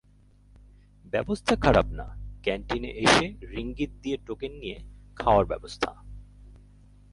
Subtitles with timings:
[1.05, 2.07] ব্যবস্থা খারাপ না,
[2.43, 4.77] ক্যানটিনে এসে রিঙ্গিত দিয়ে টোকেন নিয়ে
[5.15, 5.95] খাওয়ার ব্যবস্থা।